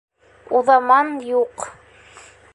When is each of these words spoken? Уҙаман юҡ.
Уҙаман 0.59 1.13
юҡ. 1.33 1.69